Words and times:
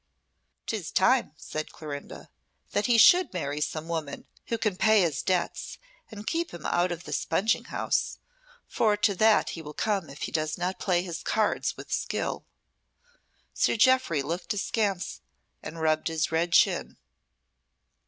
"'Tis 0.65 0.89
time," 0.89 1.31
said 1.37 1.71
Clorinda, 1.71 2.31
"that 2.71 2.87
he 2.87 2.97
should 2.97 3.31
marry 3.33 3.61
some 3.61 3.87
woman 3.87 4.25
who 4.47 4.57
can 4.57 4.75
pay 4.75 5.01
his 5.01 5.21
debts 5.21 5.77
and 6.09 6.25
keep 6.25 6.51
him 6.51 6.65
out 6.65 6.91
of 6.91 7.03
the 7.03 7.11
spunging 7.13 7.65
house, 7.65 8.17
for 8.65 8.97
to 8.97 9.13
that 9.13 9.51
he 9.51 9.61
will 9.61 9.75
come 9.75 10.09
if 10.09 10.23
he 10.23 10.31
does 10.31 10.57
not 10.57 10.79
play 10.79 11.03
his 11.03 11.21
cards 11.21 11.77
with 11.77 11.93
skill." 11.93 12.43
Sir 13.53 13.75
Jeoffry 13.77 14.23
looked 14.23 14.55
at 14.55 14.59
her 14.59 14.63
askance 14.63 15.21
and 15.61 15.79
rubbed 15.81 16.07
his 16.07 16.31
red 16.31 16.51
chin. 16.53 16.97